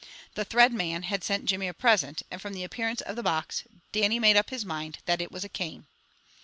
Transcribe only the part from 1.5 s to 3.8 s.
a present, and from the appearance of the box,